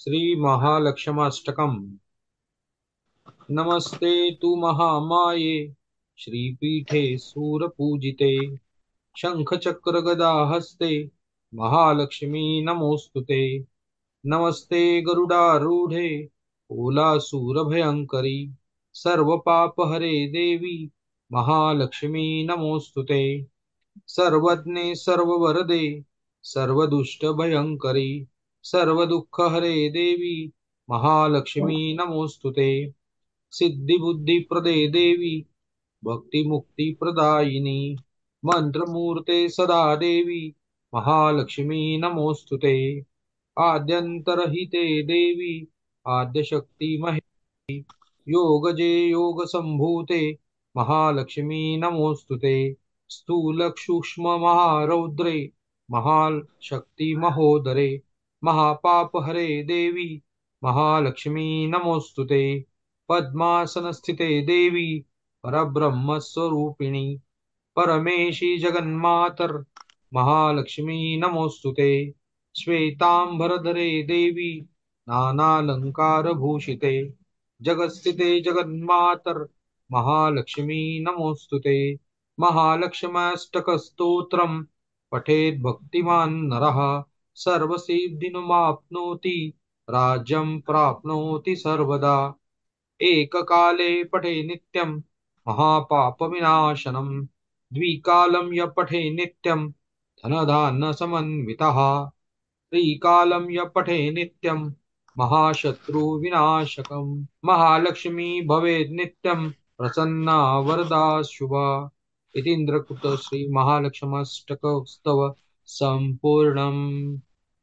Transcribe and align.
श्रीमहालक्ष्माष्टकम् 0.00 1.96
नमस्ते 3.50 4.34
तु 4.34 4.56
महामाये, 4.56 5.74
श्रीपीठे 6.18 7.18
सूरपूजिते, 7.18 8.56
शङ्खचक्रगदाहस्ते, 9.16 11.10
महालक्ष्मी 11.54 12.62
नमोऽस्तु 12.62 13.20
ते 13.20 13.64
नमस्ते 14.26 15.02
गरुडारूढे 15.02 16.28
ओलासुरभयङ्करी 16.70 18.54
सर्वपापहरे 18.92 20.26
देवी, 20.26 20.90
महालक्ष्मी 21.32 22.44
नमोऽस्तु 22.44 23.02
ते 23.02 23.46
सर्वज्ञे 24.06 24.94
सर्ववरदे, 24.94 26.04
सर्वदुष्टभयङ्करी 26.42 28.26
सर्वदुःखहरे 28.62 29.88
देवी 29.88 30.52
महालक्ष्मी 30.90 31.94
नमोऽस्तु 31.94 32.50
ते। 32.50 32.92
सिद्धिबुद्धिप्रदे 33.50 34.88
देवी, 34.88 35.46
भक्तिमुक्तिप्रदायिनी, 36.04 37.96
मन्त्रमूर्ते 38.44 39.48
सदा 39.48 39.96
देवी, 39.96 40.54
महालक्ष्मी 40.94 41.98
नमोऽस्तु 41.98 42.56
ते। 42.56 43.04
आद्यन्तरहिते 43.58 45.02
देवी 45.02 45.68
आद्यशक्तिमहे 46.06 47.20
योगजे 48.28 49.06
योगसम्भूते, 49.06 50.38
महालक्ष्मी 50.76 51.76
नमोऽस्तु 51.76 52.36
ते। 52.36 52.76
स्थूलसूक्ष्ममहारौद्रे, 53.08 55.50
महाशक्तिमहोदरे 55.90 58.02
महापापहरे 58.44 59.62
देवी, 59.62 60.22
महालक्ष्मी 60.64 61.66
नमोऽस्तु 61.66 62.24
ते। 62.24 62.64
पद्मासनस्थिते 63.08 64.42
देवी, 64.42 65.04
परब्रह्मस्वरूपिणी, 65.42 67.20
परमेशी 67.76 68.58
जगन्मातर, 68.58 69.64
महालक्ष्मी 70.14 71.16
नमोस्तुते 71.16 72.14
श्वेतांबरधरे 72.56 74.02
देवी, 74.02 74.66
नानालङ्कारभूषिते। 75.08 77.14
जगत्स्थिते 77.62 78.40
जगन्मातर, 78.40 79.48
महालक्ष्मी 79.92 81.00
नमोऽस्तु 81.00 81.58
ते। 81.58 81.98
महालक्ष्म्याष्टकस्तोत्रम् 82.40 84.64
पठेद् 85.12 85.62
भक्तिमान् 85.62 86.34
नरः। 86.34 87.09
सर्वसिद्धिनुमाप्नोति 87.34 89.54
राज्यं 89.90 90.60
प्राप्नोति 90.60 91.56
सर्वदा। 91.56 92.34
एककाले 93.00 94.04
पठे 94.04 94.42
नित्यं 94.42 95.02
महापापविनाशनम् 95.48 97.26
द्विकालं 97.72 98.54
य 98.54 98.66
पठे 98.66 99.10
नित्यं 99.10 99.70
धनधान्यसमन्वितः। 99.70 102.10
त्रिकालं 102.70 103.50
य 103.50 103.70
पठे 103.74 104.10
नित्यं 104.10 104.72
महाशत्रुविनाशकम् 105.18 107.26
महालक्ष्मी 107.44 108.42
भवेत् 108.42 108.92
नित्यं 108.92 109.50
प्रसन्ना 109.50 110.58
वरदा 110.58 111.22
शुभा। 111.22 111.90
इतीन्द्रकृत 112.36 113.16
श्रीमहालक्ष्मष्टकस्तव 113.16 115.34
सम्पूर्णम् 115.70 116.80